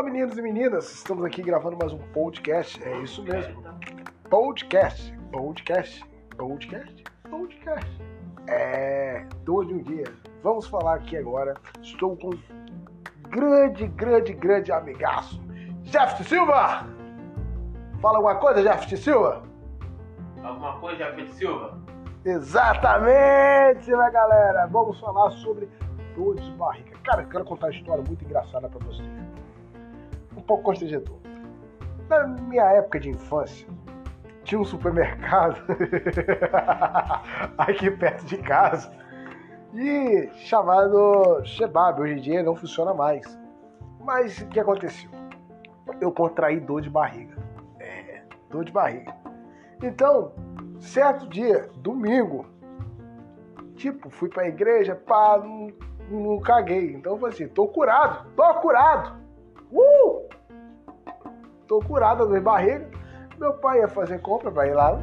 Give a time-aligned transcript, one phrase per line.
[0.00, 2.82] meninos e meninas, estamos aqui gravando mais um podcast.
[2.82, 3.62] É isso mesmo.
[4.30, 6.02] Podcast, podcast,
[6.36, 8.02] podcast, podcast.
[8.48, 9.26] É.
[9.44, 10.04] Dois de um dia.
[10.42, 11.54] Vamos falar aqui agora.
[11.82, 12.40] Estou com um
[13.28, 15.40] grande, grande, grande amigaço.
[15.82, 16.86] Jeff Silva!
[18.00, 19.42] Fala alguma coisa, Jeff Silva?
[20.42, 21.78] Alguma coisa, Jeff Silva?
[22.24, 24.66] Exatamente, né, galera?
[24.68, 25.68] Vamos falar sobre
[26.16, 26.96] dor de barriga.
[27.04, 29.08] Cara, eu quero contar uma história muito engraçada para vocês.
[30.36, 31.16] Um pouco constrangedor.
[32.08, 33.66] Na minha época de infância,
[34.44, 35.62] tinha um supermercado
[37.56, 38.90] aqui perto de casa
[39.74, 42.00] e chamado Shebab.
[42.00, 43.38] Hoje em dia não funciona mais.
[44.00, 45.10] Mas o que aconteceu?
[46.00, 47.36] Eu contraí dor de barriga.
[47.78, 49.14] É, dor de barriga.
[49.82, 50.32] Então,
[50.80, 52.46] certo dia, domingo,
[53.74, 55.72] tipo, fui pra igreja, pá, não,
[56.10, 56.92] não caguei.
[56.94, 59.21] Então eu falei assim, tô curado, tô curado.
[61.72, 62.86] Tô curado da barriga.
[63.38, 65.00] Meu pai ia fazer compra pra ir lá.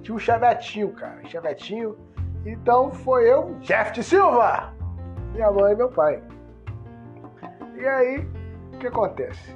[0.00, 1.98] Tinha um chevetinho, cara, chevetinho.
[2.46, 4.72] Então foi eu, Jeff de Silva,
[5.34, 6.22] minha mãe e meu pai.
[7.76, 8.26] E aí,
[8.72, 9.54] o que acontece?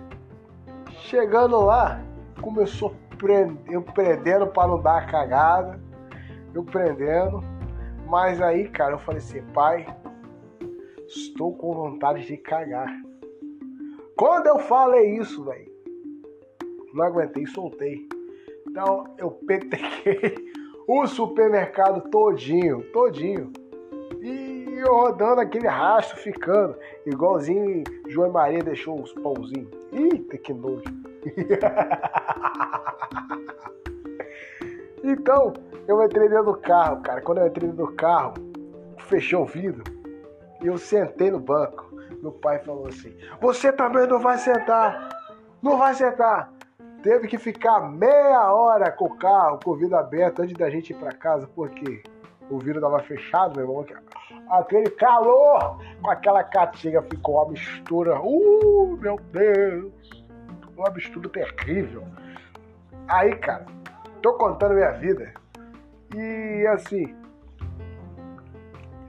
[0.91, 2.03] Chegando lá,
[2.43, 2.95] começou
[3.71, 5.81] eu prendendo para não dar a cagada,
[6.53, 7.43] eu prendendo.
[8.07, 9.87] Mas aí, cara, eu falei assim, pai,
[11.07, 12.93] estou com vontade de cagar.
[14.15, 15.72] Quando eu falei isso, velho,
[16.93, 18.09] não aguentei, soltei.
[18.69, 20.35] Então eu petequei
[20.89, 23.53] o supermercado todinho, todinho.
[24.21, 26.77] E eu rodando aquele rastro, ficando
[27.07, 29.71] igualzinho João Maria deixou os pãozinhos.
[29.93, 30.83] Eita, que nojo.
[35.03, 35.53] então,
[35.87, 37.21] eu entrei dentro do carro, cara.
[37.21, 38.35] Quando eu entrei dentro do carro,
[38.99, 39.85] fechou o vidro
[40.63, 41.93] e eu sentei no banco.
[42.23, 45.09] Meu pai falou assim: Você também não vai sentar,
[45.63, 46.53] não vai sentar.
[47.03, 50.91] Teve que ficar meia hora com o carro, com o vidro aberto, antes da gente
[50.91, 52.03] ir para casa, porque
[52.49, 53.85] o vidro estava fechado, meu irmão.
[54.49, 58.21] Aquele calor com aquela caatinga ficou uma mistura.
[58.21, 59.93] Uh, meu Deus!
[60.77, 62.05] Uma mistura terrível.
[63.09, 63.67] Aí, cara,
[64.21, 65.33] tô contando minha vida.
[66.15, 67.17] E assim,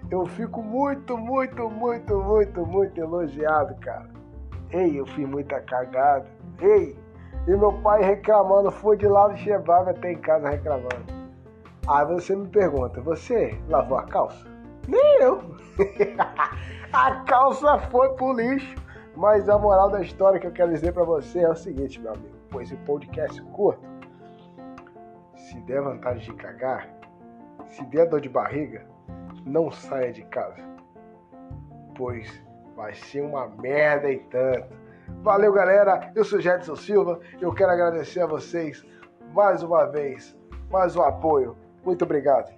[0.10, 4.10] eu fico muito, muito, muito, muito, muito elogiado, cara.
[4.72, 6.26] Ei, eu fiz muita cagada.
[6.60, 6.96] Ei,
[7.48, 11.06] e meu pai reclamando, foi de lá do Chebab até em casa reclamando.
[11.88, 14.48] Aí você me pergunta, você lavou a calça?
[14.88, 15.42] Nem eu.
[16.94, 18.84] a calça foi pro lixo.
[19.16, 22.14] Mas a moral da história que eu quero dizer para você é o seguinte, meu
[22.14, 22.36] amigo.
[22.50, 23.82] Pois o podcast curto,
[25.36, 26.90] se der vontade de cagar,
[27.68, 28.86] se der dor de barriga,
[29.46, 30.64] não saia de casa.
[31.96, 32.44] Pois
[32.76, 34.83] vai ser uma merda e tanto.
[35.24, 36.12] Valeu, galera.
[36.14, 37.18] Eu sou Jedson Silva.
[37.40, 38.86] Eu quero agradecer a vocês
[39.32, 40.36] mais uma vez,
[40.70, 41.56] mais um apoio.
[41.86, 42.52] Muito obrigado.